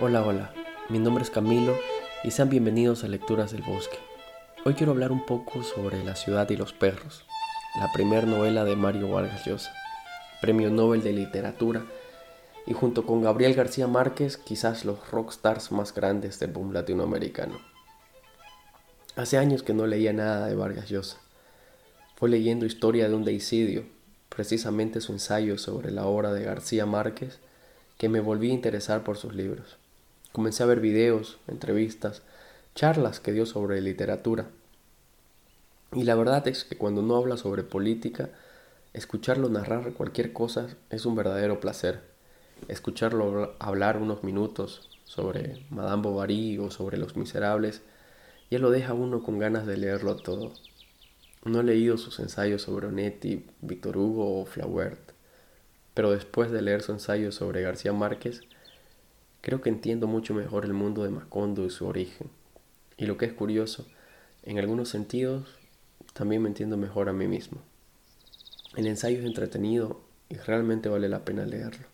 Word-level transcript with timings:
Hola, 0.00 0.26
hola, 0.26 0.52
mi 0.88 0.98
nombre 0.98 1.22
es 1.22 1.30
Camilo 1.30 1.78
y 2.24 2.32
sean 2.32 2.50
bienvenidos 2.50 3.04
a 3.04 3.08
Lecturas 3.08 3.52
del 3.52 3.62
Bosque. 3.62 3.96
Hoy 4.64 4.74
quiero 4.74 4.90
hablar 4.90 5.12
un 5.12 5.24
poco 5.24 5.62
sobre 5.62 6.02
La 6.02 6.16
ciudad 6.16 6.50
y 6.50 6.56
los 6.56 6.72
perros, 6.72 7.24
la 7.78 7.92
primera 7.92 8.26
novela 8.26 8.64
de 8.64 8.74
Mario 8.74 9.08
Vargas 9.08 9.46
Llosa, 9.46 9.72
premio 10.40 10.68
Nobel 10.68 11.04
de 11.04 11.12
Literatura 11.12 11.84
y 12.66 12.72
junto 12.72 13.06
con 13.06 13.22
Gabriel 13.22 13.54
García 13.54 13.86
Márquez 13.86 14.36
quizás 14.36 14.84
los 14.84 15.12
rockstars 15.12 15.70
más 15.70 15.94
grandes 15.94 16.40
del 16.40 16.50
boom 16.50 16.72
latinoamericano. 16.72 17.60
Hace 19.14 19.38
años 19.38 19.62
que 19.62 19.74
no 19.74 19.86
leía 19.86 20.12
nada 20.12 20.48
de 20.48 20.56
Vargas 20.56 20.88
Llosa. 20.88 21.18
Fue 22.16 22.28
leyendo 22.28 22.66
Historia 22.66 23.08
de 23.08 23.14
un 23.14 23.24
deicidio, 23.24 23.84
precisamente 24.28 25.00
su 25.00 25.12
ensayo 25.12 25.56
sobre 25.56 25.92
la 25.92 26.06
obra 26.06 26.32
de 26.32 26.42
García 26.42 26.84
Márquez, 26.84 27.38
que 27.96 28.08
me 28.08 28.18
volví 28.18 28.50
a 28.50 28.54
interesar 28.54 29.04
por 29.04 29.16
sus 29.18 29.36
libros. 29.36 29.78
Comencé 30.34 30.64
a 30.64 30.66
ver 30.66 30.80
videos, 30.80 31.38
entrevistas, 31.46 32.22
charlas 32.74 33.20
que 33.20 33.30
dio 33.30 33.46
sobre 33.46 33.80
literatura. 33.80 34.48
Y 35.92 36.02
la 36.02 36.16
verdad 36.16 36.48
es 36.48 36.64
que 36.64 36.76
cuando 36.76 37.02
no 37.02 37.14
habla 37.14 37.36
sobre 37.36 37.62
política, 37.62 38.30
escucharlo 38.94 39.48
narrar 39.48 39.92
cualquier 39.92 40.32
cosa 40.32 40.66
es 40.90 41.06
un 41.06 41.14
verdadero 41.14 41.60
placer. 41.60 42.00
Escucharlo 42.66 43.54
hablar 43.60 43.96
unos 43.96 44.24
minutos 44.24 44.90
sobre 45.04 45.64
Madame 45.70 46.02
Bovary 46.02 46.58
o 46.58 46.72
sobre 46.72 46.98
Los 46.98 47.14
Miserables, 47.14 47.82
ya 48.50 48.58
lo 48.58 48.70
deja 48.70 48.92
uno 48.92 49.22
con 49.22 49.38
ganas 49.38 49.66
de 49.66 49.76
leerlo 49.76 50.16
todo. 50.16 50.52
No 51.44 51.60
he 51.60 51.62
leído 51.62 51.96
sus 51.96 52.18
ensayos 52.18 52.62
sobre 52.62 52.88
Onetti, 52.88 53.46
Víctor 53.60 53.96
Hugo 53.96 54.40
o 54.40 54.46
Flaubert, 54.46 55.12
pero 55.94 56.10
después 56.10 56.50
de 56.50 56.60
leer 56.60 56.82
su 56.82 56.90
ensayo 56.90 57.30
sobre 57.30 57.62
García 57.62 57.92
Márquez, 57.92 58.42
Creo 59.44 59.60
que 59.60 59.68
entiendo 59.68 60.06
mucho 60.06 60.32
mejor 60.32 60.64
el 60.64 60.72
mundo 60.72 61.04
de 61.04 61.10
Macondo 61.10 61.66
y 61.66 61.70
su 61.70 61.84
origen. 61.84 62.30
Y 62.96 63.04
lo 63.04 63.18
que 63.18 63.26
es 63.26 63.34
curioso, 63.34 63.86
en 64.42 64.58
algunos 64.58 64.88
sentidos, 64.88 65.46
también 66.14 66.40
me 66.40 66.48
entiendo 66.48 66.78
mejor 66.78 67.10
a 67.10 67.12
mí 67.12 67.28
mismo. 67.28 67.60
El 68.74 68.86
ensayo 68.86 69.18
es 69.18 69.26
entretenido 69.26 70.00
y 70.30 70.36
realmente 70.36 70.88
vale 70.88 71.10
la 71.10 71.26
pena 71.26 71.44
leerlo. 71.44 71.86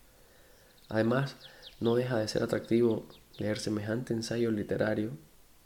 Además, 0.89 1.35
no 1.81 1.97
deja 1.97 2.21
de 2.21 2.29
ser 2.29 2.45
atractivo 2.45 3.09
leer 3.37 3.59
semejante 3.59 4.15
ensayo 4.15 4.53
literario 4.53 5.11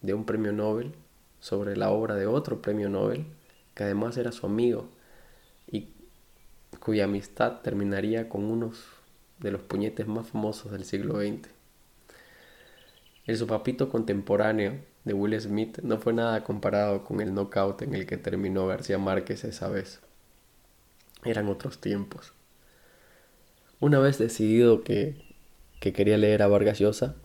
de 0.01 0.15
un 0.15 0.25
premio 0.25 0.53
Nobel 0.53 0.95
sobre 1.39 1.77
la 1.77 1.91
obra 1.91 2.15
de 2.15 2.27
otro 2.27 2.63
premio 2.63 2.89
Nobel, 2.89 3.27
que 3.75 3.85
además 3.85 4.17
era 4.17 4.33
su 4.33 4.47
amigo 4.47 4.89
y 5.71 5.91
cuya 6.81 7.05
amistad 7.05 7.61
terminaría 7.61 8.31
con 8.31 8.47
unos 8.47 8.87
de 9.39 9.51
los 9.51 9.61
puñetes 9.61 10.07
más 10.07 10.29
famosos 10.29 10.73
del 10.73 10.87
siglo 10.87 11.21
XX. 11.21 11.53
El 13.27 13.39
sopapito 13.39 13.89
contemporáneo 13.89 14.81
de 15.05 15.15
Will 15.15 15.41
Smith 15.41 15.79
no 15.83 15.99
fue 15.99 16.13
nada 16.13 16.45
comparado 16.45 17.05
con 17.05 17.21
el 17.21 17.33
knockout 17.33 17.81
en 17.83 17.95
el 17.95 18.07
que 18.07 18.19
terminó 18.19 18.67
García 18.67 18.99
Márquez 18.99 19.45
esa 19.45 19.69
vez. 19.69 20.01
Eran 21.25 21.49
otros 21.49 21.81
tiempos. 21.81 22.35
Una 23.81 23.99
vez 23.99 24.19
decidido 24.19 24.83
que, 24.83 25.17
que 25.81 25.93
quería 25.93 26.19
leer 26.19 26.43
a 26.43 26.49
Vargas 26.49 26.79
Llosa, 26.79 27.17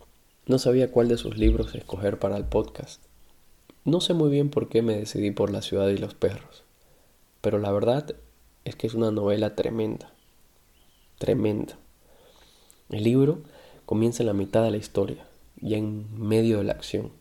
no 0.46 0.58
sabía 0.58 0.92
cuál 0.92 1.10
de 1.10 1.18
sus 1.18 1.38
libros 1.38 1.76
escoger 1.76 2.18
para 2.18 2.38
el 2.38 2.46
podcast. 2.46 3.04
No 3.84 4.02
sé 4.02 4.14
muy 4.14 4.30
bien 4.30 4.50
por 4.50 4.70
qué 4.70 4.82
me 4.82 4.98
decidí 4.98 5.32
por 5.32 5.52
La 5.52 5.62
ciudad 5.62 5.88
y 5.90 5.98
los 5.98 6.14
perros, 6.14 6.64
pero 7.42 7.60
la 7.60 7.72
verdad 7.72 8.16
es 8.66 8.76
que 8.76 8.88
es 8.88 8.94
una 8.94 9.12
novela 9.12 9.56
tremenda, 9.56 10.12
tremenda. 11.18 11.78
El 12.90 13.04
libro 13.04 13.42
comienza 13.86 14.24
en 14.24 14.28
la 14.28 14.34
mitad 14.34 14.64
de 14.64 14.72
la 14.72 14.78
historia, 14.78 15.29
y 15.62 15.76
en 15.76 16.08
medio 16.18 16.58
de 16.58 16.64
la 16.66 16.74
acción. 16.74 17.12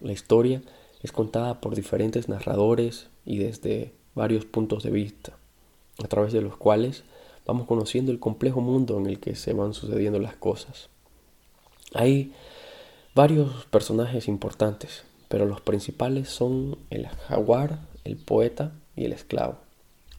La 0.00 0.12
historia 0.12 0.62
es 1.02 1.12
contada 1.12 1.60
por 1.60 1.74
diferentes 1.74 2.28
narradores 2.28 3.08
y 3.24 3.38
desde 3.38 3.92
varios 4.14 4.44
puntos 4.44 4.82
de 4.82 4.90
vista, 4.90 5.36
a 6.02 6.08
través 6.08 6.32
de 6.32 6.40
los 6.40 6.56
cuales 6.56 7.04
vamos 7.46 7.66
conociendo 7.66 8.12
el 8.12 8.18
complejo 8.18 8.60
mundo 8.60 8.98
en 8.98 9.06
el 9.06 9.20
que 9.20 9.34
se 9.36 9.52
van 9.52 9.74
sucediendo 9.74 10.18
las 10.18 10.36
cosas. 10.36 10.88
Hay 11.94 12.32
varios 13.14 13.66
personajes 13.66 14.28
importantes, 14.28 15.04
pero 15.28 15.46
los 15.46 15.60
principales 15.60 16.28
son 16.28 16.78
el 16.90 17.06
jaguar, 17.06 17.80
el 18.04 18.16
poeta 18.16 18.72
y 18.96 19.04
el 19.04 19.12
esclavo. 19.12 19.58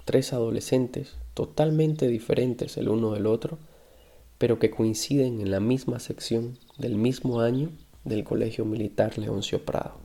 Tres 0.05 0.31
adolescentes 0.33 1.15
totalmente 1.33 2.07
diferentes 2.07 2.77
el 2.77 2.89
uno 2.89 3.13
del 3.13 3.27
otro, 3.27 3.57
pero 4.37 4.57
que 4.57 4.71
coinciden 4.71 5.41
en 5.41 5.51
la 5.51 5.59
misma 5.59 5.99
sección 5.99 6.57
del 6.77 6.95
mismo 6.95 7.41
año 7.41 7.71
del 8.03 8.23
Colegio 8.23 8.65
Militar 8.65 9.17
Leoncio 9.17 9.65
Prado. 9.65 9.99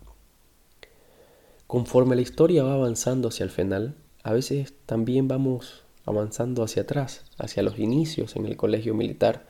Conforme 1.67 2.17
la 2.17 2.23
historia 2.23 2.65
va 2.65 2.75
avanzando 2.75 3.29
hacia 3.29 3.45
el 3.45 3.51
final, 3.51 3.95
a 4.23 4.33
veces 4.33 4.75
también 4.87 5.29
vamos 5.29 5.85
avanzando 6.05 6.63
hacia 6.63 6.83
atrás, 6.83 7.25
hacia 7.39 7.63
los 7.63 7.79
inicios 7.79 8.37
en 8.37 8.47
el 8.47 8.57
colegio 8.57 8.95
militar, 8.95 9.47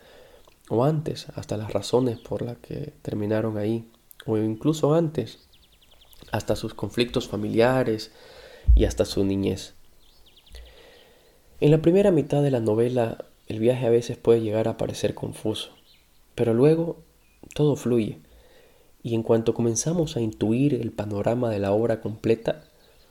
o 0.68 0.84
antes, 0.84 1.26
hasta 1.34 1.56
las 1.56 1.72
razones 1.72 2.18
por 2.18 2.42
las 2.42 2.58
que 2.58 2.92
terminaron 3.02 3.58
ahí, 3.58 3.90
o 4.26 4.38
incluso 4.38 4.94
antes, 4.94 5.48
hasta 6.30 6.56
sus 6.56 6.74
conflictos 6.74 7.28
familiares 7.28 8.12
y 8.74 8.84
hasta 8.84 9.04
su 9.04 9.24
niñez. 9.24 9.74
En 11.60 11.70
la 11.70 11.82
primera 11.82 12.10
mitad 12.10 12.42
de 12.42 12.50
la 12.50 12.60
novela, 12.60 13.24
el 13.46 13.58
viaje 13.58 13.86
a 13.86 13.90
veces 13.90 14.16
puede 14.16 14.40
llegar 14.40 14.68
a 14.68 14.76
parecer 14.76 15.14
confuso, 15.14 15.70
pero 16.34 16.54
luego 16.54 17.02
todo 17.54 17.76
fluye. 17.76 18.20
Y 19.02 19.14
en 19.14 19.22
cuanto 19.22 19.54
comenzamos 19.54 20.16
a 20.16 20.20
intuir 20.20 20.74
el 20.74 20.92
panorama 20.92 21.50
de 21.50 21.58
la 21.58 21.72
obra 21.72 22.00
completa, 22.00 22.64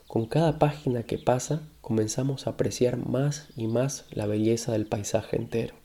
con 0.07 0.25
cada 0.25 0.59
página 0.59 1.03
que 1.03 1.17
pasa 1.17 1.61
comenzamos 1.81 2.45
a 2.45 2.51
apreciar 2.51 2.97
más 2.97 3.47
y 3.55 3.67
más 3.67 4.05
la 4.11 4.25
belleza 4.25 4.71
del 4.71 4.85
paisaje 4.85 5.37
entero. 5.37 5.75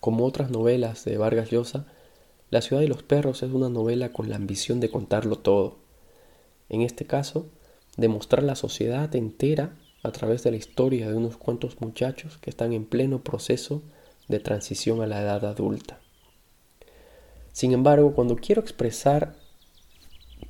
Como 0.00 0.24
otras 0.24 0.50
novelas 0.50 1.04
de 1.04 1.18
Vargas 1.18 1.50
Llosa, 1.50 1.86
La 2.50 2.62
ciudad 2.62 2.82
de 2.82 2.88
los 2.88 3.04
perros 3.04 3.44
es 3.44 3.52
una 3.52 3.68
novela 3.68 4.12
con 4.12 4.28
la 4.28 4.34
ambición 4.34 4.80
de 4.80 4.90
contarlo 4.90 5.36
todo. 5.36 5.78
En 6.68 6.82
este 6.82 7.06
caso, 7.06 7.46
demostrar 7.96 8.42
la 8.42 8.56
sociedad 8.56 9.14
entera 9.14 9.76
a 10.02 10.10
través 10.10 10.42
de 10.42 10.50
la 10.50 10.56
historia 10.56 11.08
de 11.08 11.16
unos 11.16 11.36
cuantos 11.36 11.80
muchachos 11.80 12.38
que 12.38 12.50
están 12.50 12.72
en 12.72 12.86
pleno 12.86 13.22
proceso 13.22 13.82
de 14.26 14.40
transición 14.40 15.00
a 15.00 15.06
la 15.06 15.22
edad 15.22 15.44
adulta. 15.44 16.00
Sin 17.52 17.72
embargo, 17.72 18.14
cuando 18.14 18.36
quiero 18.36 18.60
expresar 18.60 19.34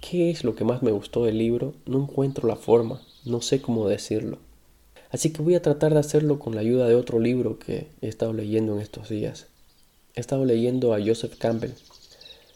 qué 0.01 0.31
es 0.31 0.45
lo 0.45 0.55
que 0.55 0.65
más 0.65 0.83
me 0.83 0.93
gustó 0.93 1.25
del 1.25 1.39
libro, 1.39 1.75
no 1.87 2.03
encuentro 2.03 2.47
la 2.49 2.57
forma, 2.57 3.01
no 3.25 3.41
sé 3.41 3.61
cómo 3.61 3.89
decirlo. 3.89 4.39
Así 5.11 5.33
que 5.33 5.43
voy 5.43 5.55
a 5.55 5.63
tratar 5.63 5.93
de 5.93 6.01
hacerlo 6.01 6.39
con 6.39 6.55
la 6.55 6.61
ayuda 6.61 6.87
de 6.87 6.95
otro 6.95 7.19
libro 7.19 7.59
que 7.59 7.89
he 8.01 8.09
estado 8.09 8.33
leyendo 8.33 8.75
en 8.75 8.81
estos 8.81 9.09
días. 9.09 9.49
He 10.15 10.21
estado 10.21 10.45
leyendo 10.45 10.95
a 10.95 11.01
Joseph 11.05 11.37
Campbell. 11.37 11.73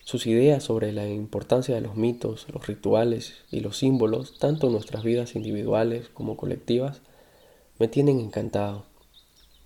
Sus 0.05 0.27
ideas 0.27 0.63
sobre 0.63 0.93
la 0.93 1.09
importancia 1.09 1.75
de 1.75 1.81
los 1.81 1.97
mitos, 1.97 2.47
los 2.53 2.67
rituales 2.67 3.35
y 3.51 3.61
los 3.61 3.79
símbolos, 3.79 4.39
tanto 4.39 4.67
en 4.67 4.75
nuestras 4.75 5.03
vidas 5.03 5.35
individuales 5.35 6.09
como 6.13 6.37
colectivas, 6.37 7.01
me 7.79 7.89
tienen 7.89 8.21
encantado 8.21 8.85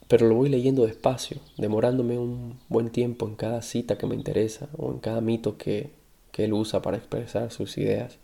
pero 0.08 0.26
lo 0.26 0.34
voy 0.34 0.48
leyendo 0.48 0.86
despacio, 0.86 1.38
demorándome 1.58 2.18
un 2.18 2.58
buen 2.68 2.88
tiempo 2.90 3.28
en 3.28 3.36
cada 3.36 3.60
cita 3.60 3.98
que 3.98 4.06
me 4.06 4.14
interesa 4.14 4.68
o 4.76 4.90
en 4.90 4.98
cada 4.98 5.20
mito 5.20 5.58
que, 5.58 5.90
que 6.32 6.44
él 6.44 6.54
usa 6.54 6.80
para 6.80 6.96
expresar 6.96 7.50
sus 7.50 7.76
ideas. 7.76 8.18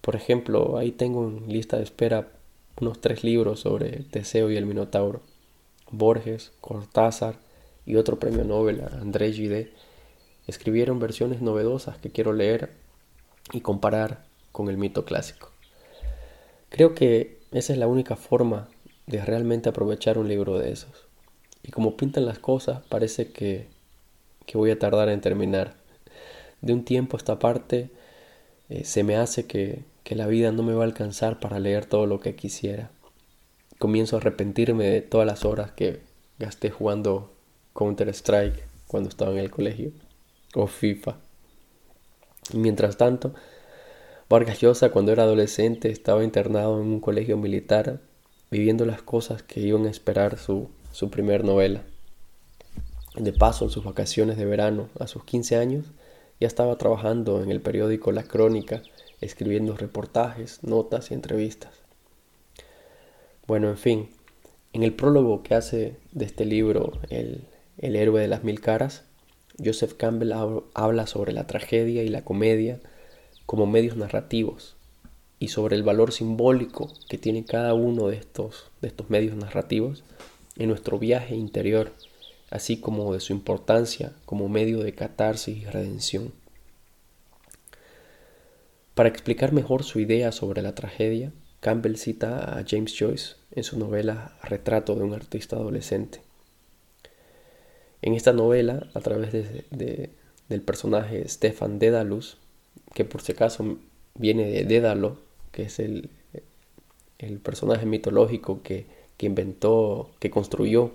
Por 0.00 0.16
ejemplo, 0.16 0.78
ahí 0.78 0.90
tengo 0.90 1.28
en 1.28 1.52
lista 1.52 1.76
de 1.76 1.82
espera 1.82 2.28
unos 2.80 3.00
tres 3.00 3.22
libros 3.22 3.60
sobre 3.60 4.04
Teseo 4.04 4.50
y 4.50 4.56
el 4.56 4.64
Minotauro. 4.64 5.20
Borges, 5.90 6.52
Cortázar 6.60 7.36
y 7.84 7.96
otro 7.96 8.18
premio 8.18 8.44
Nobel, 8.44 8.82
André 9.00 9.32
Gide, 9.32 9.72
escribieron 10.46 10.98
versiones 10.98 11.42
novedosas 11.42 11.98
que 11.98 12.10
quiero 12.10 12.32
leer 12.32 12.70
y 13.52 13.60
comparar 13.60 14.24
con 14.52 14.68
el 14.68 14.78
mito 14.78 15.04
clásico. 15.04 15.50
Creo 16.70 16.94
que 16.94 17.38
esa 17.52 17.72
es 17.72 17.78
la 17.78 17.86
única 17.86 18.16
forma 18.16 18.68
de 19.08 19.24
realmente 19.24 19.70
aprovechar 19.70 20.18
un 20.18 20.28
libro 20.28 20.58
de 20.58 20.70
esos. 20.70 21.08
Y 21.62 21.70
como 21.70 21.96
pintan 21.96 22.26
las 22.26 22.38
cosas, 22.38 22.82
parece 22.88 23.32
que, 23.32 23.66
que 24.46 24.58
voy 24.58 24.70
a 24.70 24.78
tardar 24.78 25.08
en 25.08 25.20
terminar. 25.20 25.74
De 26.60 26.72
un 26.72 26.84
tiempo 26.84 27.16
a 27.16 27.18
esta 27.18 27.38
parte 27.38 27.90
eh, 28.68 28.84
se 28.84 29.04
me 29.04 29.16
hace 29.16 29.46
que, 29.46 29.84
que 30.04 30.14
la 30.14 30.26
vida 30.26 30.52
no 30.52 30.62
me 30.62 30.74
va 30.74 30.82
a 30.82 30.86
alcanzar 30.86 31.40
para 31.40 31.58
leer 31.58 31.86
todo 31.86 32.06
lo 32.06 32.20
que 32.20 32.36
quisiera. 32.36 32.90
Comienzo 33.78 34.16
a 34.16 34.20
arrepentirme 34.20 34.84
de 34.84 35.00
todas 35.00 35.26
las 35.26 35.44
horas 35.44 35.72
que 35.72 36.00
gasté 36.38 36.70
jugando 36.70 37.32
Counter-Strike 37.74 38.64
cuando 38.86 39.08
estaba 39.08 39.32
en 39.32 39.38
el 39.38 39.50
colegio 39.50 39.92
o 40.54 40.66
FIFA. 40.66 41.16
Mientras 42.52 42.96
tanto, 42.96 43.34
Vargas 44.28 44.60
Llosa 44.60 44.90
cuando 44.90 45.12
era 45.12 45.22
adolescente 45.22 45.90
estaba 45.90 46.24
internado 46.24 46.80
en 46.80 46.88
un 46.88 47.00
colegio 47.00 47.38
militar 47.38 48.00
viviendo 48.50 48.86
las 48.86 49.02
cosas 49.02 49.42
que 49.42 49.60
iban 49.60 49.86
a 49.86 49.90
esperar 49.90 50.38
su, 50.38 50.68
su 50.92 51.10
primer 51.10 51.44
novela. 51.44 51.82
De 53.16 53.32
paso, 53.32 53.64
en 53.64 53.70
sus 53.70 53.84
vacaciones 53.84 54.36
de 54.36 54.44
verano, 54.44 54.88
a 54.98 55.06
sus 55.06 55.24
15 55.24 55.56
años, 55.56 55.86
ya 56.40 56.46
estaba 56.46 56.76
trabajando 56.78 57.42
en 57.42 57.50
el 57.50 57.60
periódico 57.60 58.12
La 58.12 58.22
Crónica, 58.22 58.82
escribiendo 59.20 59.76
reportajes, 59.76 60.62
notas 60.62 61.10
y 61.10 61.14
entrevistas. 61.14 61.72
Bueno, 63.46 63.68
en 63.68 63.78
fin, 63.78 64.10
en 64.72 64.82
el 64.82 64.94
prólogo 64.94 65.42
que 65.42 65.54
hace 65.54 65.96
de 66.12 66.24
este 66.24 66.44
libro, 66.44 66.92
El, 67.10 67.44
el 67.78 67.96
héroe 67.96 68.20
de 68.20 68.28
las 68.28 68.44
mil 68.44 68.60
caras, 68.60 69.04
Joseph 69.62 69.94
Campbell 69.94 70.32
habla 70.74 71.06
sobre 71.08 71.32
la 71.32 71.46
tragedia 71.46 72.04
y 72.04 72.08
la 72.08 72.24
comedia 72.24 72.78
como 73.44 73.66
medios 73.66 73.96
narrativos 73.96 74.77
y 75.38 75.48
sobre 75.48 75.76
el 75.76 75.82
valor 75.82 76.12
simbólico 76.12 76.92
que 77.08 77.18
tiene 77.18 77.44
cada 77.44 77.74
uno 77.74 78.08
de 78.08 78.16
estos, 78.16 78.70
de 78.80 78.88
estos 78.88 79.08
medios 79.10 79.36
narrativos 79.36 80.04
en 80.56 80.68
nuestro 80.68 80.98
viaje 80.98 81.36
interior, 81.36 81.92
así 82.50 82.80
como 82.80 83.12
de 83.12 83.20
su 83.20 83.32
importancia 83.32 84.12
como 84.24 84.48
medio 84.48 84.80
de 84.80 84.94
catarsis 84.94 85.56
y 85.56 85.64
redención. 85.66 86.32
Para 88.94 89.08
explicar 89.08 89.52
mejor 89.52 89.84
su 89.84 90.00
idea 90.00 90.32
sobre 90.32 90.60
la 90.60 90.74
tragedia, 90.74 91.32
Campbell 91.60 91.96
cita 91.96 92.58
a 92.58 92.64
James 92.66 92.94
Joyce 92.98 93.36
en 93.52 93.62
su 93.62 93.78
novela 93.78 94.36
Retrato 94.42 94.96
de 94.96 95.04
un 95.04 95.14
artista 95.14 95.56
adolescente. 95.56 96.20
En 98.02 98.14
esta 98.14 98.32
novela, 98.32 98.88
a 98.94 99.00
través 99.00 99.32
de, 99.32 100.10
del 100.48 100.62
personaje 100.62 101.28
Stefan 101.28 101.78
Dedalus, 101.78 102.38
que 102.94 103.04
por 103.04 103.22
si 103.22 103.32
acaso 103.32 103.78
viene 104.14 104.46
de 104.46 104.64
Dédalo, 104.64 105.27
que 105.52 105.62
es 105.62 105.78
el, 105.78 106.10
el 107.18 107.38
personaje 107.40 107.86
mitológico 107.86 108.62
que, 108.62 108.86
que 109.16 109.26
inventó, 109.26 110.10
que 110.20 110.30
construyó 110.30 110.92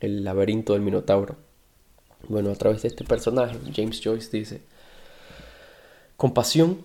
el 0.00 0.24
laberinto 0.24 0.72
del 0.72 0.82
Minotauro. 0.82 1.36
Bueno, 2.28 2.50
a 2.50 2.54
través 2.54 2.82
de 2.82 2.88
este 2.88 3.04
personaje, 3.04 3.58
James 3.74 4.00
Joyce 4.02 4.36
dice, 4.36 4.62
compasión 6.16 6.78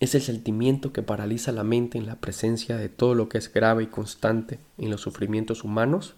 es 0.00 0.14
el 0.14 0.22
sentimiento 0.22 0.92
que 0.92 1.02
paraliza 1.02 1.52
la 1.52 1.64
mente 1.64 1.98
en 1.98 2.06
la 2.06 2.16
presencia 2.16 2.76
de 2.76 2.88
todo 2.88 3.14
lo 3.14 3.28
que 3.28 3.38
es 3.38 3.52
grave 3.52 3.84
y 3.84 3.86
constante 3.86 4.58
en 4.78 4.90
los 4.90 5.00
sufrimientos 5.00 5.64
humanos 5.64 6.14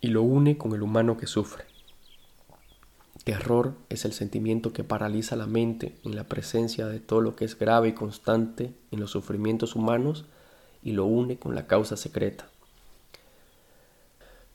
y 0.00 0.08
lo 0.08 0.22
une 0.22 0.58
con 0.58 0.72
el 0.74 0.82
humano 0.82 1.16
que 1.16 1.26
sufre. 1.26 1.64
Terror 3.24 3.74
es 3.88 4.04
el 4.04 4.12
sentimiento 4.12 4.74
que 4.74 4.84
paraliza 4.84 5.34
la 5.34 5.46
mente 5.46 5.96
en 6.04 6.14
la 6.14 6.24
presencia 6.24 6.86
de 6.86 7.00
todo 7.00 7.22
lo 7.22 7.36
que 7.36 7.46
es 7.46 7.58
grave 7.58 7.88
y 7.88 7.92
constante 7.92 8.74
en 8.90 9.00
los 9.00 9.10
sufrimientos 9.10 9.74
humanos 9.74 10.26
y 10.82 10.92
lo 10.92 11.06
une 11.06 11.38
con 11.38 11.54
la 11.54 11.66
causa 11.66 11.96
secreta. 11.96 12.48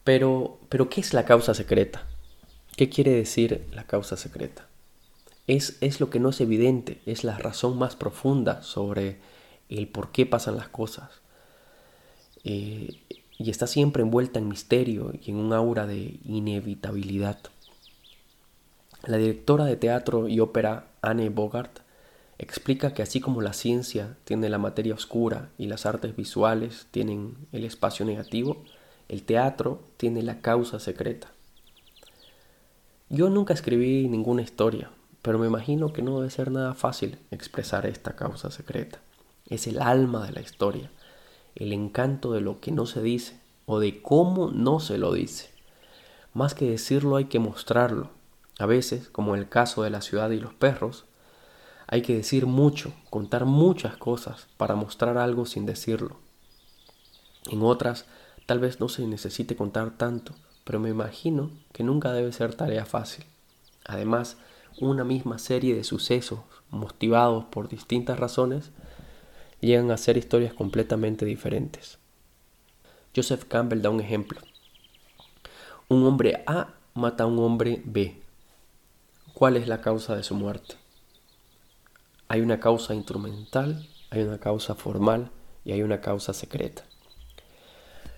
Pero, 0.04 0.60
pero 0.70 0.88
¿qué 0.88 1.02
es 1.02 1.14
la 1.14 1.26
causa 1.26 1.56
secreta? 1.56 2.06
¿Qué 2.76 2.90
quiere 2.90 3.12
decir 3.12 3.68
la 3.74 3.86
causa 3.86 4.16
secreta? 4.18 4.68
Es, 5.48 5.78
es 5.82 6.00
lo 6.00 6.12
que 6.12 6.20
no 6.20 6.30
es 6.30 6.40
evidente, 6.40 7.02
es 7.08 7.24
la 7.24 7.38
razón 7.40 7.80
más 7.80 7.96
profunda 7.96 8.62
sobre 8.62 9.18
el 9.68 9.88
por 9.88 10.12
qué 10.12 10.28
pasan 10.28 10.58
las 10.58 10.70
cosas. 10.70 11.10
Eh, 12.44 13.02
y 13.38 13.50
está 13.50 13.66
siempre 13.66 14.04
envuelta 14.04 14.38
en 14.38 14.48
misterio 14.48 15.14
y 15.20 15.32
en 15.32 15.38
un 15.38 15.54
aura 15.54 15.88
de 15.88 16.20
inevitabilidad. 16.24 17.40
La 19.06 19.18
directora 19.18 19.66
de 19.66 19.78
teatro 19.78 20.28
y 20.28 20.42
ópera 20.42 20.88
Anne 21.02 21.30
Bogart 21.30 21.80
explica 22.38 22.94
que 22.94 23.02
así 23.02 23.22
como 23.22 23.42
la 23.42 23.54
ciencia 23.54 24.18
tiene 24.26 24.50
la 24.50 24.58
materia 24.58 24.94
oscura 24.94 25.50
y 25.58 25.68
las 25.68 25.86
artes 25.86 26.16
visuales 26.16 26.88
tienen 26.92 27.36
el 27.54 27.64
espacio 27.64 28.06
negativo, 28.06 28.64
el 29.08 29.24
teatro 29.24 29.82
tiene 29.98 30.22
la 30.22 30.42
causa 30.42 30.80
secreta. 30.80 31.32
Yo 33.10 33.30
nunca 33.30 33.54
escribí 33.54 34.08
ninguna 34.08 34.42
historia, 34.42 34.92
pero 35.22 35.40
me 35.40 35.48
imagino 35.48 35.94
que 35.94 36.02
no 36.02 36.20
debe 36.20 36.30
ser 36.30 36.52
nada 36.52 36.74
fácil 36.74 37.18
expresar 37.32 37.86
esta 37.86 38.16
causa 38.16 38.52
secreta. 38.52 39.00
Es 39.50 39.66
el 39.66 39.82
alma 39.82 40.26
de 40.26 40.34
la 40.34 40.42
historia, 40.42 40.92
el 41.56 41.72
encanto 41.74 42.34
de 42.34 42.42
lo 42.42 42.60
que 42.60 42.72
no 42.72 42.86
se 42.86 43.02
dice 43.02 43.40
o 43.66 43.80
de 43.80 44.02
cómo 44.02 44.52
no 44.52 44.80
se 44.80 44.98
lo 44.98 45.14
dice. 45.14 45.50
Más 46.34 46.54
que 46.54 46.70
decirlo 46.70 47.16
hay 47.16 47.26
que 47.26 47.40
mostrarlo, 47.40 48.12
a 48.60 48.66
veces, 48.66 49.08
como 49.10 49.34
en 49.34 49.42
el 49.42 49.50
caso 49.50 49.84
de 49.84 49.90
la 49.90 50.02
ciudad 50.02 50.30
y 50.32 50.40
los 50.40 50.54
perros, 50.54 51.06
hay 51.88 52.02
que 52.02 52.16
decir 52.16 52.46
mucho, 52.46 52.94
contar 53.10 53.46
muchas 53.46 53.96
cosas 53.96 54.48
para 54.58 54.76
mostrar 54.76 55.18
algo 55.18 55.46
sin 55.46 55.66
decirlo. 55.66 56.18
En 57.50 57.64
otras, 57.64 58.06
tal 58.46 58.60
vez 58.60 58.82
no 58.82 58.90
se 58.90 59.08
necesite 59.08 59.56
contar 59.56 59.98
tanto, 59.98 60.36
pero 60.66 60.78
me 60.78 60.90
imagino 60.90 61.52
que 61.72 61.84
nunca 61.84 62.12
debe 62.12 62.34
ser 62.34 62.54
tarea 62.54 62.86
fácil. 62.86 63.24
Además, 63.86 64.38
una 64.82 65.06
misma 65.06 65.40
serie 65.40 65.74
de 65.74 65.86
sucesos, 65.86 66.42
motivados 66.70 67.46
por 67.46 67.70
distintas 67.70 68.20
razones, 68.20 68.72
llegan 69.62 69.90
a 69.90 69.98
ser 69.98 70.18
historias 70.18 70.54
completamente 70.54 71.26
diferentes. 71.26 71.98
Joseph 73.16 73.46
Campbell 73.46 73.82
da 73.82 73.90
un 73.90 74.02
ejemplo. 74.02 74.42
Un 75.88 76.06
hombre 76.06 76.44
A 76.46 76.74
mata 76.94 77.24
a 77.24 77.28
un 77.28 77.40
hombre 77.40 77.82
B 77.86 78.29
¿Cuál 79.40 79.56
es 79.56 79.70
la 79.70 79.80
causa 79.80 80.18
de 80.18 80.24
su 80.24 80.36
muerte? 80.36 80.76
Hay 82.28 82.42
una 82.42 82.60
causa 82.60 82.94
instrumental, 82.94 83.88
hay 84.10 84.24
una 84.24 84.38
causa 84.38 84.76
formal 84.76 85.32
y 85.64 85.72
hay 85.72 85.82
una 85.82 86.02
causa 86.02 86.34
secreta. 86.34 86.84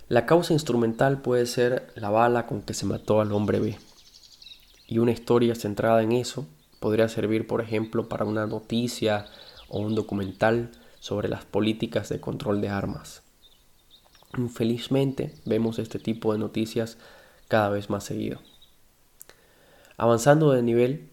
La 0.08 0.26
causa 0.26 0.52
instrumental 0.52 1.22
puede 1.22 1.46
ser 1.46 1.92
la 1.94 2.10
bala 2.10 2.48
con 2.48 2.62
que 2.62 2.74
se 2.74 2.86
mató 2.86 3.20
al 3.20 3.30
hombre 3.30 3.60
B. 3.60 3.78
Y 4.88 4.98
una 4.98 5.12
historia 5.12 5.54
centrada 5.54 6.02
en 6.02 6.10
eso 6.10 6.44
podría 6.80 7.08
servir, 7.08 7.46
por 7.46 7.60
ejemplo, 7.60 8.08
para 8.08 8.24
una 8.24 8.48
noticia 8.48 9.26
o 9.68 9.78
un 9.78 9.94
documental 9.94 10.72
sobre 10.98 11.28
las 11.28 11.44
políticas 11.44 12.08
de 12.08 12.20
control 12.20 12.60
de 12.60 12.70
armas. 12.70 13.22
Infelizmente 14.36 15.36
vemos 15.44 15.78
este 15.78 16.00
tipo 16.00 16.32
de 16.32 16.40
noticias 16.40 16.98
cada 17.46 17.68
vez 17.68 17.90
más 17.90 18.02
seguido. 18.02 18.40
Avanzando 19.96 20.50
de 20.50 20.62
nivel, 20.62 21.11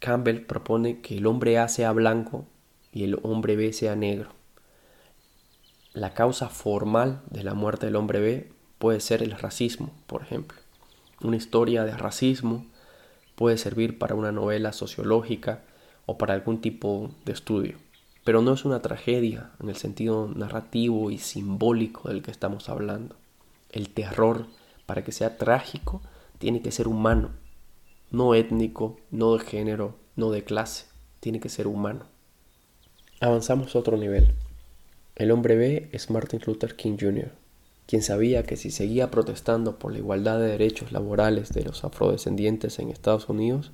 Campbell 0.00 0.46
propone 0.46 1.00
que 1.00 1.18
el 1.18 1.26
hombre 1.26 1.58
A 1.58 1.68
sea 1.68 1.92
blanco 1.92 2.46
y 2.92 3.04
el 3.04 3.18
hombre 3.22 3.56
B 3.56 3.72
sea 3.72 3.96
negro. 3.96 4.30
La 5.92 6.14
causa 6.14 6.48
formal 6.48 7.22
de 7.30 7.42
la 7.42 7.54
muerte 7.54 7.86
del 7.86 7.96
hombre 7.96 8.20
B 8.20 8.52
puede 8.78 9.00
ser 9.00 9.22
el 9.22 9.32
racismo, 9.32 9.92
por 10.06 10.22
ejemplo. 10.22 10.58
Una 11.20 11.36
historia 11.36 11.84
de 11.84 11.96
racismo 11.96 12.64
puede 13.34 13.58
servir 13.58 13.98
para 13.98 14.14
una 14.14 14.30
novela 14.30 14.72
sociológica 14.72 15.64
o 16.06 16.16
para 16.16 16.34
algún 16.34 16.60
tipo 16.60 17.10
de 17.24 17.32
estudio, 17.32 17.76
pero 18.24 18.40
no 18.40 18.52
es 18.52 18.64
una 18.64 18.80
tragedia 18.80 19.50
en 19.60 19.68
el 19.68 19.76
sentido 19.76 20.30
narrativo 20.34 21.10
y 21.10 21.18
simbólico 21.18 22.08
del 22.08 22.22
que 22.22 22.30
estamos 22.30 22.68
hablando. 22.68 23.16
El 23.70 23.90
terror, 23.90 24.46
para 24.86 25.02
que 25.02 25.12
sea 25.12 25.36
trágico, 25.36 26.00
tiene 26.38 26.62
que 26.62 26.70
ser 26.70 26.86
humano, 26.86 27.30
no 28.10 28.34
étnico, 28.34 28.98
no 29.10 29.36
de 29.36 29.44
género, 29.44 29.94
no 30.16 30.30
de 30.30 30.44
clase, 30.44 30.86
tiene 31.20 31.40
que 31.40 31.48
ser 31.48 31.66
humano. 31.66 32.06
Avanzamos 33.20 33.74
a 33.74 33.78
otro 33.78 33.96
nivel. 33.96 34.34
El 35.16 35.30
hombre 35.30 35.56
B 35.56 35.88
es 35.92 36.10
Martin 36.10 36.40
Luther 36.46 36.76
King 36.76 36.96
Jr., 36.98 37.32
quien 37.86 38.02
sabía 38.02 38.42
que 38.42 38.56
si 38.56 38.70
seguía 38.70 39.10
protestando 39.10 39.78
por 39.78 39.92
la 39.92 39.98
igualdad 39.98 40.38
de 40.38 40.46
derechos 40.46 40.92
laborales 40.92 41.52
de 41.52 41.64
los 41.64 41.84
afrodescendientes 41.84 42.78
en 42.78 42.90
Estados 42.90 43.28
Unidos, 43.28 43.72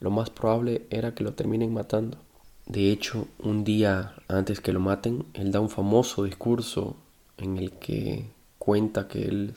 lo 0.00 0.10
más 0.10 0.30
probable 0.30 0.86
era 0.90 1.14
que 1.14 1.22
lo 1.22 1.34
terminen 1.34 1.72
matando. 1.72 2.18
De 2.66 2.90
hecho, 2.90 3.28
un 3.38 3.62
día 3.62 4.14
antes 4.28 4.60
que 4.60 4.72
lo 4.72 4.80
maten, 4.80 5.26
él 5.34 5.52
da 5.52 5.60
un 5.60 5.68
famoso 5.68 6.24
discurso 6.24 6.96
en 7.36 7.58
el 7.58 7.72
que 7.72 8.30
cuenta 8.58 9.06
que 9.06 9.24
él 9.24 9.54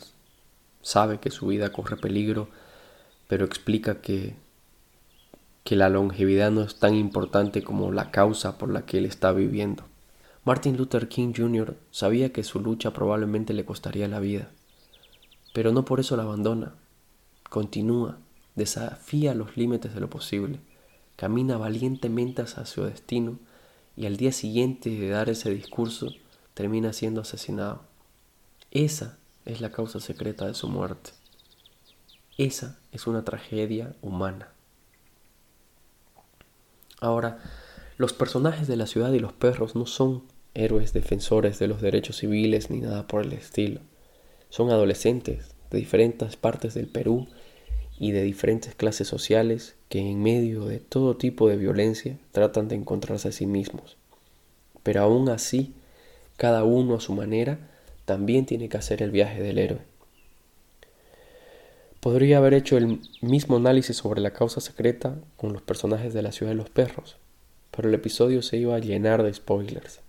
sabe 0.82 1.20
que 1.20 1.32
su 1.32 1.48
vida 1.48 1.72
corre 1.72 1.98
peligro 1.98 2.50
pero 3.28 3.46
explica 3.46 4.02
que, 4.02 4.36
que 5.64 5.76
la 5.76 5.90
longevidad 5.90 6.52
no 6.52 6.62
es 6.62 6.76
tan 6.78 6.96
importante 6.96 7.64
como 7.64 7.92
la 7.92 8.12
causa 8.12 8.58
por 8.58 8.70
la 8.70 8.86
que 8.86 9.00
él 9.00 9.06
está 9.06 9.32
viviendo. 9.32 9.84
Martin 10.44 10.78
Luther 10.78 11.08
King 11.08 11.34
Jr. 11.36 11.76
sabía 11.90 12.32
que 12.32 12.44
su 12.44 12.60
lucha 12.60 12.94
probablemente 12.94 13.54
le 13.54 13.66
costaría 13.66 14.08
la 14.08 14.20
vida, 14.20 14.52
pero 15.54 15.72
no 15.72 15.86
por 15.86 16.00
eso 16.00 16.16
la 16.16 16.24
abandona. 16.24 16.76
Continúa, 17.50 18.20
desafía 18.56 19.34
los 19.34 19.58
límites 19.58 19.96
de 19.96 20.02
lo 20.02 20.10
posible, 20.10 20.60
camina 21.16 21.58
valientemente 21.58 22.44
hacia 22.44 22.66
su 22.66 22.84
destino 22.84 23.40
y 23.98 24.06
al 24.06 24.18
día 24.18 24.32
siguiente 24.32 24.90
de 24.90 25.10
dar 25.10 25.30
ese 25.30 25.50
discurso 25.50 26.12
termina 26.54 26.94
siendo 26.94 27.22
asesinado. 27.22 27.82
Esa 28.72 29.18
es 29.46 29.62
la 29.62 29.72
causa 29.72 30.00
secreta 30.00 30.46
de 30.46 30.54
su 30.54 30.68
muerte. 30.68 31.12
Esa 32.38 32.78
es 32.92 33.08
una 33.08 33.24
tragedia 33.24 33.96
humana. 34.02 34.50
Ahora, 37.00 37.40
los 37.98 38.12
personajes 38.12 38.68
de 38.68 38.76
la 38.76 38.88
ciudad 38.88 39.14
y 39.14 39.20
los 39.20 39.32
perros 39.32 39.76
no 39.76 39.86
son 39.86 40.24
héroes 40.54 40.92
defensores 40.92 41.60
de 41.60 41.68
los 41.68 41.82
derechos 41.82 42.18
civiles 42.18 42.70
ni 42.70 42.80
nada 42.82 43.08
por 43.08 43.24
el 43.24 43.32
estilo. 43.32 43.80
Son 44.50 44.70
adolescentes 44.70 45.56
de 45.72 45.78
diferentes 45.78 46.36
partes 46.36 46.74
del 46.74 46.88
Perú 46.88 47.28
y 47.98 48.12
de 48.12 48.24
diferentes 48.24 48.76
clases 48.76 49.08
sociales 49.08 49.76
que 49.88 50.00
en 50.00 50.22
medio 50.22 50.66
de 50.66 50.80
todo 50.80 51.16
tipo 51.16 51.48
de 51.48 51.56
violencia 51.56 52.18
tratan 52.34 52.68
de 52.68 52.76
encontrarse 52.76 53.30
a 53.30 53.32
sí 53.32 53.46
mismos. 53.46 53.96
Pero 54.84 55.02
aún 55.02 55.30
así, 55.30 55.74
cada 56.36 56.66
uno 56.66 56.96
a 56.96 57.00
su 57.00 57.14
manera 57.14 57.60
también 58.04 58.46
tiene 58.46 58.68
que 58.68 58.78
hacer 58.78 59.02
el 59.02 59.12
viaje 59.12 59.42
del 59.42 59.58
héroe. 59.58 59.95
Podría 62.06 62.38
haber 62.38 62.54
hecho 62.54 62.78
el 62.78 63.02
mismo 63.22 63.58
análisis 63.58 63.98
sobre 63.98 64.22
la 64.22 64.32
causa 64.32 64.62
secreta 64.62 65.16
con 65.38 65.54
los 65.54 65.64
personajes 65.64 66.14
de 66.14 66.22
la 66.22 66.32
ciudad 66.32 66.52
de 66.52 66.56
los 66.56 66.70
perros, 66.70 67.18
pero 67.72 67.90
el 67.90 67.96
episodio 67.96 68.44
se 68.44 68.58
iba 68.58 68.76
a 68.76 68.80
llenar 68.80 69.24
de 69.24 69.34
spoilers. 69.34 70.02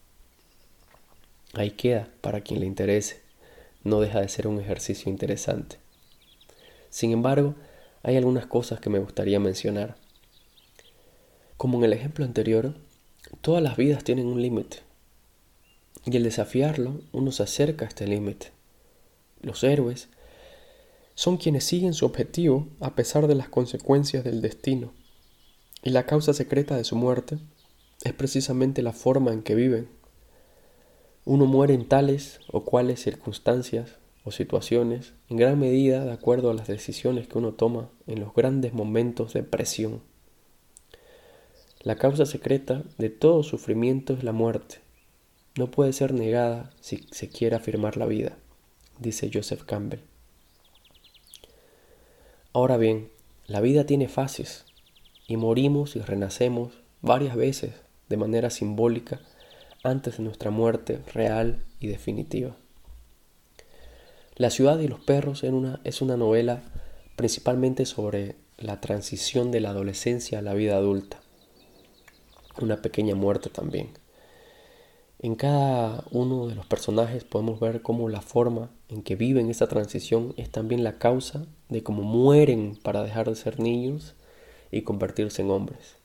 Ahí 1.54 1.70
queda 1.70 2.10
para 2.20 2.42
quien 2.42 2.60
le 2.60 2.66
interese, 2.66 3.22
no 3.82 4.00
deja 4.00 4.20
de 4.20 4.28
ser 4.28 4.46
un 4.46 4.60
ejercicio 4.60 5.10
interesante. 5.10 5.78
Sin 6.90 7.12
embargo, 7.12 7.54
hay 8.02 8.18
algunas 8.18 8.44
cosas 8.44 8.78
que 8.78 8.90
me 8.90 8.98
gustaría 8.98 9.40
mencionar. 9.40 9.96
Como 11.56 11.78
en 11.78 11.84
el 11.84 11.94
ejemplo 11.94 12.26
anterior, 12.26 12.74
todas 13.40 13.62
las 13.62 13.78
vidas 13.78 14.04
tienen 14.04 14.26
un 14.26 14.42
límite. 14.42 14.80
Y 16.04 16.14
al 16.14 16.24
desafiarlo, 16.24 17.00
uno 17.12 17.32
se 17.32 17.44
acerca 17.44 17.86
a 17.86 17.88
este 17.88 18.06
límite. 18.06 18.52
Los 19.40 19.64
héroes 19.64 20.10
son 21.16 21.38
quienes 21.38 21.64
siguen 21.64 21.94
su 21.94 22.04
objetivo 22.04 22.68
a 22.78 22.94
pesar 22.94 23.26
de 23.26 23.34
las 23.34 23.48
consecuencias 23.48 24.22
del 24.22 24.42
destino. 24.42 24.92
Y 25.82 25.90
la 25.90 26.04
causa 26.04 26.34
secreta 26.34 26.76
de 26.76 26.84
su 26.84 26.94
muerte 26.94 27.38
es 28.04 28.12
precisamente 28.12 28.82
la 28.82 28.92
forma 28.92 29.32
en 29.32 29.42
que 29.42 29.54
viven. 29.54 29.88
Uno 31.24 31.46
muere 31.46 31.72
en 31.72 31.88
tales 31.88 32.40
o 32.52 32.64
cuales 32.64 33.00
circunstancias 33.00 33.96
o 34.24 34.30
situaciones, 34.30 35.14
en 35.30 35.38
gran 35.38 35.58
medida 35.58 36.04
de 36.04 36.12
acuerdo 36.12 36.50
a 36.50 36.54
las 36.54 36.66
decisiones 36.66 37.28
que 37.28 37.38
uno 37.38 37.54
toma 37.54 37.88
en 38.06 38.20
los 38.20 38.34
grandes 38.34 38.74
momentos 38.74 39.32
de 39.32 39.42
presión. 39.42 40.02
La 41.80 41.96
causa 41.96 42.26
secreta 42.26 42.82
de 42.98 43.08
todo 43.08 43.42
sufrimiento 43.42 44.12
es 44.12 44.22
la 44.22 44.32
muerte. 44.32 44.80
No 45.56 45.70
puede 45.70 45.94
ser 45.94 46.12
negada 46.12 46.74
si 46.82 47.06
se 47.10 47.30
quiere 47.30 47.56
afirmar 47.56 47.96
la 47.96 48.04
vida, 48.04 48.36
dice 48.98 49.30
Joseph 49.32 49.62
Campbell. 49.62 50.00
Ahora 52.56 52.78
bien, 52.78 53.10
la 53.46 53.60
vida 53.60 53.84
tiene 53.84 54.08
fases 54.08 54.64
y 55.26 55.36
morimos 55.36 55.94
y 55.94 56.00
renacemos 56.00 56.72
varias 57.02 57.36
veces 57.36 57.74
de 58.08 58.16
manera 58.16 58.48
simbólica 58.48 59.20
antes 59.84 60.16
de 60.16 60.22
nuestra 60.24 60.50
muerte 60.50 61.00
real 61.12 61.62
y 61.80 61.88
definitiva. 61.88 62.56
La 64.36 64.48
ciudad 64.48 64.78
y 64.78 64.88
los 64.88 65.00
perros 65.00 65.44
es 65.44 66.00
una 66.00 66.16
novela 66.16 66.62
principalmente 67.14 67.84
sobre 67.84 68.36
la 68.56 68.80
transición 68.80 69.50
de 69.50 69.60
la 69.60 69.68
adolescencia 69.68 70.38
a 70.38 70.42
la 70.42 70.54
vida 70.54 70.76
adulta. 70.76 71.20
Una 72.58 72.80
pequeña 72.80 73.14
muerte 73.14 73.50
también. 73.50 73.90
En 75.18 75.34
cada 75.34 76.04
uno 76.10 76.46
de 76.46 76.54
los 76.54 76.66
personajes 76.66 77.24
podemos 77.24 77.58
ver 77.58 77.80
cómo 77.80 78.10
la 78.10 78.20
forma 78.20 78.70
en 78.90 79.02
que 79.02 79.16
viven 79.16 79.48
esa 79.48 79.66
transición 79.66 80.34
es 80.36 80.50
también 80.50 80.84
la 80.84 80.98
causa 80.98 81.46
de 81.70 81.82
cómo 81.82 82.02
mueren 82.02 82.78
para 82.82 83.02
dejar 83.02 83.28
de 83.28 83.34
ser 83.34 83.58
niños 83.58 84.14
y 84.70 84.82
convertirse 84.82 85.40
en 85.40 85.50
hombres. 85.50 85.96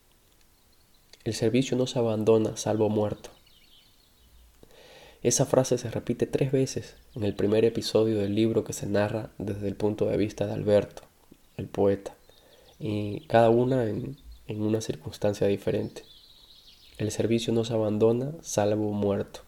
El 1.26 1.34
servicio 1.34 1.76
no 1.76 1.88
se 1.88 2.00
abandona 2.00 2.56
salvo 2.56 2.90
muerto. 2.90 3.32
Esa 5.24 5.46
frase 5.46 5.78
se 5.78 5.92
repite 5.92 6.26
tres 6.26 6.54
veces 6.54 6.96
en 7.14 7.26
el 7.26 7.36
primer 7.36 7.66
episodio 7.66 8.18
del 8.18 8.34
libro 8.34 8.64
que 8.64 8.74
se 8.74 8.88
narra 8.88 9.32
desde 9.38 9.68
el 9.68 9.76
punto 9.76 10.06
de 10.06 10.18
vista 10.18 10.48
de 10.48 10.54
Alberto, 10.54 11.04
el 11.58 11.68
poeta, 11.68 12.16
y 12.80 13.28
cada 13.28 13.50
una 13.50 13.88
en 13.88 14.16
una 14.48 14.82
circunstancia 14.82 15.48
diferente. 15.48 16.11
El 17.02 17.10
servicio 17.10 17.52
no 17.52 17.66
se 17.66 17.74
abandona 17.74 18.34
salvo 18.44 18.92
muerto. 18.92 19.40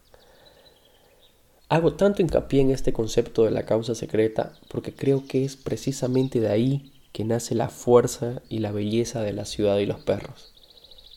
Hago 1.69 1.93
tanto 1.93 2.23
hincapié 2.23 2.61
en 2.61 2.71
este 2.71 2.93
concepto 2.93 3.43
de 3.43 3.51
la 3.51 3.67
causa 3.67 3.93
secreta 3.93 4.57
porque 4.69 4.91
creo 4.91 5.27
que 5.27 5.45
es 5.45 5.55
precisamente 5.55 6.39
de 6.39 6.49
ahí 6.49 6.91
que 7.11 7.23
nace 7.23 7.53
la 7.53 7.69
fuerza 7.69 8.41
y 8.49 8.57
la 8.57 8.71
belleza 8.71 9.21
de 9.21 9.33
la 9.33 9.45
ciudad 9.45 9.77
y 9.77 9.85
los 9.85 9.99
perros. 9.99 10.51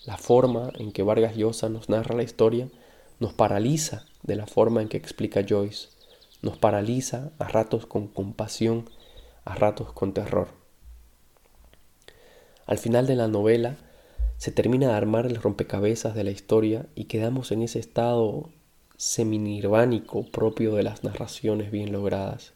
La 0.05 0.19
forma 0.19 0.73
en 0.75 0.93
que 0.93 1.02
Vargas 1.02 1.37
Llosa 1.37 1.71
nos 1.71 1.88
narra 1.88 2.14
la 2.14 2.23
historia 2.23 2.69
nos 3.19 3.33
paraliza 3.33 4.05
de 4.23 4.37
la 4.37 4.47
forma 4.47 4.83
en 4.83 4.88
que 4.88 4.99
explica 4.99 5.43
Joyce, 5.49 5.88
nos 6.43 6.59
paraliza 6.59 7.31
a 7.38 7.49
ratos 7.49 7.87
con 7.87 8.09
compasión, 8.09 8.90
a 9.47 9.55
ratos 9.55 9.90
con 9.95 10.12
terror. 10.12 10.49
Al 12.66 12.76
final 12.76 13.07
de 13.07 13.16
la 13.16 13.26
novela 13.26 13.78
se 14.38 14.52
termina 14.52 14.88
de 14.88 14.95
armar 14.95 15.26
el 15.26 15.37
rompecabezas 15.37 16.14
de 16.14 16.25
la 16.25 16.31
historia 16.31 16.87
y 16.95 17.05
quedamos 17.05 17.52
en 17.52 17.62
ese 17.62 17.78
estado 17.78 18.50
seminirvánico 18.97 20.25
propio 20.25 20.75
de 20.75 20.83
las 20.83 21.05
narraciones 21.05 21.71
bien 21.71 21.93
logradas, 21.93 22.55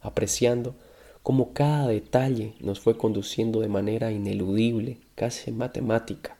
apreciando 0.00 0.74
cómo 1.22 1.52
cada 1.52 1.88
detalle 1.88 2.54
nos 2.60 2.80
fue 2.80 2.96
conduciendo 2.96 3.60
de 3.60 3.68
manera 3.68 4.12
ineludible, 4.12 4.98
casi 5.14 5.50
matemática, 5.50 6.36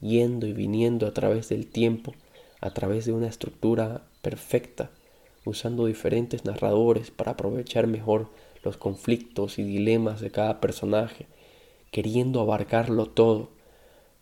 yendo 0.00 0.46
y 0.46 0.52
viniendo 0.52 1.06
a 1.06 1.14
través 1.14 1.48
del 1.48 1.66
tiempo, 1.66 2.12
a 2.60 2.70
través 2.70 3.06
de 3.06 3.12
una 3.12 3.28
estructura 3.28 4.02
perfecta, 4.20 4.90
usando 5.46 5.86
diferentes 5.86 6.44
narradores 6.44 7.10
para 7.10 7.32
aprovechar 7.32 7.86
mejor 7.86 8.28
los 8.62 8.76
conflictos 8.76 9.58
y 9.58 9.62
dilemas 9.62 10.20
de 10.20 10.30
cada 10.30 10.60
personaje, 10.60 11.26
queriendo 11.90 12.40
abarcarlo 12.40 13.06
todo. 13.06 13.55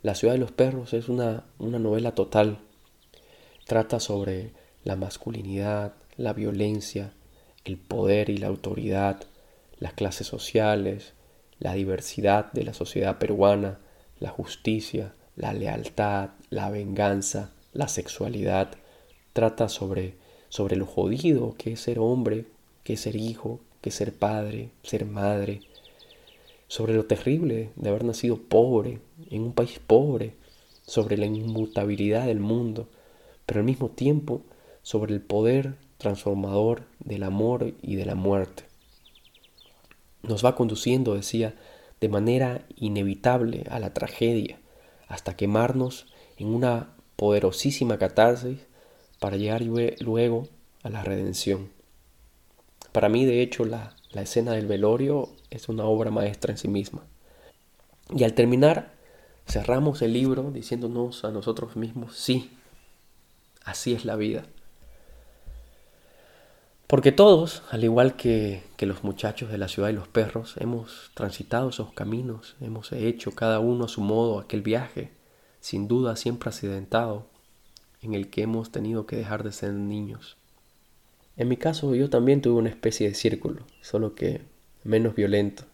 La 0.04 0.14
ciudad 0.14 0.34
de 0.34 0.40
los 0.40 0.52
perros 0.52 0.92
es 0.92 1.08
una, 1.08 1.44
una 1.58 1.78
novela 1.78 2.14
total. 2.14 2.58
Trata 3.64 4.00
sobre 4.00 4.50
la 4.82 4.96
masculinidad, 4.96 5.94
la 6.18 6.34
violencia, 6.34 7.14
el 7.64 7.78
poder 7.78 8.28
y 8.28 8.36
la 8.36 8.48
autoridad, 8.48 9.22
las 9.78 9.94
clases 9.94 10.26
sociales, 10.26 11.14
la 11.58 11.72
diversidad 11.72 12.52
de 12.52 12.64
la 12.64 12.74
sociedad 12.74 13.16
peruana, 13.16 13.78
la 14.20 14.28
justicia, 14.28 15.14
la 15.36 15.54
lealtad, 15.54 16.32
la 16.50 16.68
venganza, 16.68 17.54
la 17.72 17.88
sexualidad. 17.88 18.72
Trata 19.32 19.70
sobre, 19.70 20.18
sobre 20.50 20.76
lo 20.76 20.84
jodido 20.84 21.54
que 21.56 21.72
es 21.72 21.80
ser 21.80 21.98
hombre, 21.98 22.44
que 22.82 22.92
es 22.92 23.00
ser 23.00 23.16
hijo, 23.16 23.60
que 23.80 23.88
es 23.88 23.94
ser 23.94 24.12
padre, 24.12 24.68
ser 24.82 25.06
madre, 25.06 25.62
sobre 26.74 26.94
lo 26.94 27.04
terrible 27.04 27.70
de 27.76 27.88
haber 27.88 28.02
nacido 28.02 28.36
pobre, 28.36 28.98
en 29.30 29.42
un 29.42 29.52
país 29.52 29.78
pobre, 29.78 30.34
sobre 30.84 31.16
la 31.16 31.24
inmutabilidad 31.24 32.26
del 32.26 32.40
mundo, 32.40 32.88
pero 33.46 33.60
al 33.60 33.64
mismo 33.64 33.90
tiempo 33.90 34.42
sobre 34.82 35.14
el 35.14 35.20
poder 35.20 35.76
transformador 35.98 36.82
del 36.98 37.22
amor 37.22 37.74
y 37.80 37.94
de 37.94 38.04
la 38.04 38.16
muerte. 38.16 38.64
Nos 40.24 40.44
va 40.44 40.56
conduciendo, 40.56 41.14
decía, 41.14 41.54
de 42.00 42.08
manera 42.08 42.66
inevitable 42.74 43.62
a 43.70 43.78
la 43.78 43.94
tragedia, 43.94 44.58
hasta 45.06 45.36
quemarnos 45.36 46.06
en 46.38 46.48
una 46.48 46.96
poderosísima 47.14 47.98
catarsis 47.98 48.66
para 49.20 49.36
llegar 49.36 49.62
luego 49.62 50.48
a 50.82 50.90
la 50.90 51.04
redención. 51.04 51.70
Para 52.90 53.08
mí, 53.08 53.26
de 53.26 53.42
hecho, 53.42 53.64
la, 53.64 53.94
la 54.14 54.22
escena 54.22 54.52
del 54.52 54.66
velorio 54.66 55.28
es 55.50 55.68
una 55.68 55.84
obra 55.84 56.10
maestra 56.10 56.52
en 56.52 56.58
sí 56.58 56.68
misma. 56.68 57.02
Y 58.10 58.22
al 58.24 58.34
terminar, 58.34 58.92
cerramos 59.46 60.02
el 60.02 60.12
libro 60.12 60.50
diciéndonos 60.52 61.24
a 61.24 61.30
nosotros 61.30 61.76
mismos, 61.76 62.16
sí, 62.16 62.56
así 63.64 63.92
es 63.92 64.04
la 64.04 64.16
vida. 64.16 64.44
Porque 66.86 67.12
todos, 67.12 67.62
al 67.70 67.82
igual 67.82 68.14
que, 68.14 68.62
los 68.78 69.02
muchachos 69.02 69.50
de 69.50 69.56
la 69.56 69.68
ciudad 69.68 69.88
y 69.88 69.94
los 69.94 70.08
perros, 70.08 70.56
hemos 70.58 71.10
transitado 71.14 71.70
esos 71.70 71.92
caminos, 71.92 72.54
hemos 72.60 72.92
hecho 72.92 73.32
cada 73.32 73.58
uno 73.58 73.86
a 73.86 73.88
su 73.88 74.02
modo 74.02 74.38
aquel 74.38 74.60
viaje, 74.60 75.10
sin 75.60 75.88
duda 75.88 76.16
siempre 76.16 76.50
accidentado, 76.50 77.26
en 78.02 78.12
el 78.12 78.28
que 78.28 78.42
hemos 78.42 78.70
tenido 78.70 79.06
que 79.06 79.16
dejar 79.16 79.42
de 79.42 79.52
ser 79.52 79.72
niños. 79.72 80.36
En 81.36 81.48
mi 81.48 81.56
caso 81.56 81.96
yo 81.96 82.08
también 82.10 82.42
tuve 82.42 82.60
una 82.60 82.68
especie 82.68 83.08
de 83.08 83.14
círculo, 83.14 83.62
solo 83.80 84.14
que 84.14 84.42
menos 84.84 85.16
violento. 85.16 85.64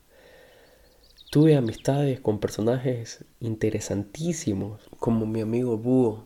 Tuve 1.30 1.54
amistades 1.54 2.18
con 2.18 2.40
personajes 2.40 3.24
interesantísimos, 3.40 4.80
como 4.98 5.26
mi 5.26 5.42
amigo 5.42 5.76
Búho, 5.76 6.24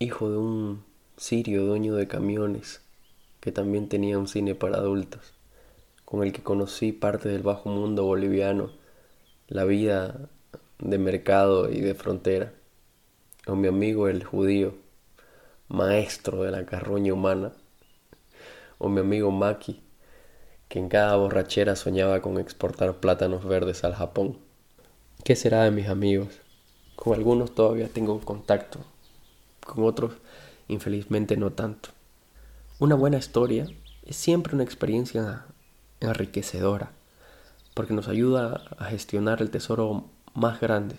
hijo 0.00 0.30
de 0.30 0.38
un 0.38 0.84
sirio 1.16 1.64
dueño 1.64 1.94
de 1.94 2.08
camiones, 2.08 2.82
que 3.40 3.52
también 3.52 3.88
tenía 3.88 4.18
un 4.18 4.26
cine 4.26 4.56
para 4.56 4.78
adultos, 4.78 5.34
con 6.04 6.24
el 6.24 6.32
que 6.32 6.42
conocí 6.42 6.90
parte 6.90 7.28
del 7.28 7.42
bajo 7.42 7.70
mundo 7.70 8.04
boliviano, 8.04 8.72
la 9.46 9.64
vida 9.64 10.28
de 10.80 10.98
mercado 10.98 11.70
y 11.70 11.80
de 11.80 11.94
frontera, 11.94 12.52
con 13.46 13.60
mi 13.60 13.68
amigo 13.68 14.08
el 14.08 14.24
judío, 14.24 14.74
maestro 15.68 16.42
de 16.42 16.50
la 16.50 16.66
carroña 16.66 17.14
humana, 17.14 17.52
o 18.78 18.88
mi 18.88 19.00
amigo 19.00 19.30
Maki, 19.30 19.82
que 20.68 20.78
en 20.78 20.88
cada 20.88 21.16
borrachera 21.16 21.76
soñaba 21.76 22.20
con 22.22 22.38
exportar 22.38 22.94
plátanos 22.96 23.44
verdes 23.44 23.84
al 23.84 23.94
Japón. 23.94 24.38
¿Qué 25.24 25.36
será 25.36 25.64
de 25.64 25.70
mis 25.70 25.88
amigos? 25.88 26.40
Con 26.96 27.14
algunos 27.14 27.54
todavía 27.54 27.88
tengo 27.88 28.20
contacto, 28.20 28.80
con 29.64 29.84
otros 29.84 30.12
infelizmente 30.68 31.36
no 31.36 31.52
tanto. 31.52 31.90
Una 32.78 32.94
buena 32.94 33.18
historia 33.18 33.66
es 34.04 34.16
siempre 34.16 34.54
una 34.54 34.64
experiencia 34.64 35.46
enriquecedora, 36.00 36.92
porque 37.74 37.94
nos 37.94 38.08
ayuda 38.08 38.62
a 38.78 38.84
gestionar 38.86 39.42
el 39.42 39.50
tesoro 39.50 40.04
más 40.34 40.60
grande, 40.60 40.96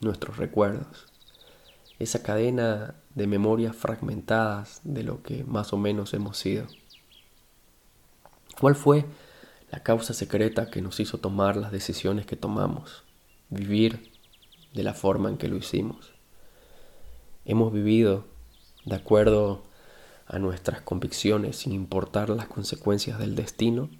nuestros 0.00 0.36
recuerdos, 0.36 1.09
esa 2.00 2.22
cadena 2.22 2.94
de 3.14 3.26
memorias 3.26 3.76
fragmentadas 3.76 4.80
de 4.84 5.04
lo 5.04 5.22
que 5.22 5.44
más 5.44 5.72
o 5.72 5.76
menos 5.76 6.14
hemos 6.14 6.38
sido. 6.38 6.66
¿Cuál 8.58 8.74
fue 8.74 9.04
la 9.70 9.82
causa 9.82 10.14
secreta 10.14 10.70
que 10.70 10.80
nos 10.80 10.98
hizo 10.98 11.18
tomar 11.18 11.56
las 11.56 11.70
decisiones 11.70 12.24
que 12.24 12.36
tomamos? 12.36 13.04
Vivir 13.50 14.10
de 14.72 14.82
la 14.82 14.94
forma 14.94 15.28
en 15.28 15.36
que 15.36 15.48
lo 15.48 15.56
hicimos. 15.56 16.12
Hemos 17.44 17.70
vivido 17.72 18.24
de 18.86 18.96
acuerdo 18.96 19.62
a 20.26 20.38
nuestras 20.38 20.80
convicciones 20.80 21.56
sin 21.56 21.72
importar 21.72 22.30
las 22.30 22.46
consecuencias 22.46 23.18
del 23.18 23.34
destino 23.34 23.90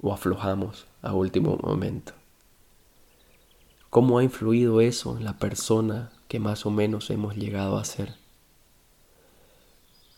o 0.00 0.12
aflojamos 0.12 0.86
a 1.02 1.12
último 1.12 1.58
momento. 1.62 2.12
¿Cómo 3.88 4.18
ha 4.18 4.24
influido 4.24 4.80
eso 4.80 5.16
en 5.16 5.24
la 5.24 5.38
persona 5.38 6.10
que 6.28 6.38
más 6.38 6.66
o 6.66 6.70
menos 6.70 7.10
hemos 7.10 7.36
llegado 7.36 7.78
a 7.78 7.84
ser? 7.84 8.14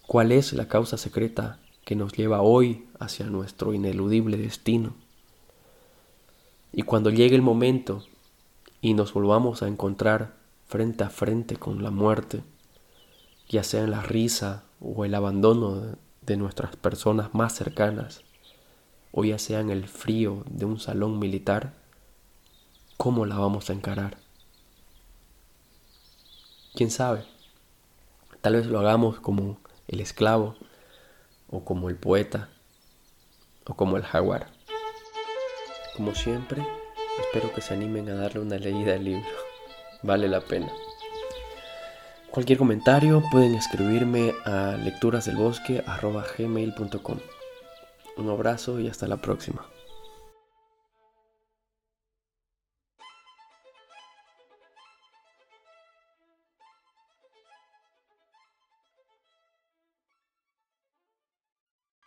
¿Cuál 0.07 0.33
es 0.33 0.53
la 0.53 0.67
causa 0.67 0.97
secreta 0.97 1.61
que 1.85 1.95
nos 1.95 2.13
lleva 2.13 2.43
hoy 2.43 2.89
hacia 2.99 3.27
nuestro 3.27 3.73
ineludible 3.75 4.37
destino? 4.37 4.95
Y 6.73 6.83
cuando 6.83 7.11
llegue 7.11 7.37
el 7.37 7.43
momento 7.43 8.05
y 8.81 8.95
nos 8.95 9.13
volvamos 9.13 9.63
a 9.63 9.69
encontrar 9.69 10.35
frente 10.67 11.05
a 11.05 11.11
frente 11.11 11.57
con 11.57 11.83
la 11.83 11.91
muerte, 11.91 12.43
ya 13.49 13.63
sea 13.63 13.83
en 13.85 13.93
la 13.93 14.03
risa 14.03 14.65
o 14.81 15.05
el 15.05 15.15
abandono 15.15 15.97
de 16.23 16.37
nuestras 16.37 16.75
personas 16.77 17.35
más 17.35 17.55
cercanas, 17.55 18.23
o 19.13 19.25
ya 19.25 19.39
sea 19.39 19.61
en 19.61 19.71
el 19.71 19.87
frío 19.87 20.45
de 20.49 20.65
un 20.65 20.81
salón 20.81 21.19
militar, 21.19 21.75
¿cómo 22.97 23.27
la 23.27 23.39
vamos 23.39 23.71
a 23.71 23.73
encarar? 23.73 24.19
¿Quién 26.75 26.91
sabe? 26.91 27.25
Tal 28.41 28.55
vez 28.55 28.67
lo 28.67 28.79
hagamos 28.79 29.21
como 29.21 29.59
el 29.89 30.01
esclavo, 30.01 30.57
o 31.51 31.65
como 31.65 31.89
el 31.89 31.97
poeta, 31.97 32.51
o 33.67 33.75
como 33.75 33.97
el 33.97 34.05
jaguar. 34.05 34.47
Como 35.97 36.15
siempre, 36.15 36.65
espero 37.21 37.53
que 37.53 37.61
se 37.61 37.75
animen 37.75 38.09
a 38.09 38.15
darle 38.15 38.39
una 38.41 38.57
leída 38.57 38.95
al 38.95 39.05
libro. 39.05 39.29
Vale 40.03 40.29
la 40.29 40.41
pena. 40.41 40.73
Cualquier 42.31 42.59
comentario 42.59 43.23
pueden 43.33 43.57
escribirme 43.57 44.33
a 44.45 44.77
lecturasdelbosque.gmail.com 44.77 47.19
Un 48.17 48.31
abrazo 48.31 48.79
y 48.79 48.87
hasta 48.89 49.09
la 49.09 49.17
próxima. 49.17 49.67